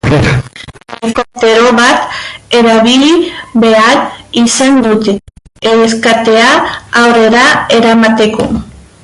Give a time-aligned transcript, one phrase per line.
[0.99, 2.15] Helikoptero bat
[2.61, 3.11] erabili
[3.65, 4.01] behar
[4.43, 5.15] izan dute
[5.73, 6.51] erreskatea
[7.05, 7.47] aurrera
[7.81, 8.51] eramateko.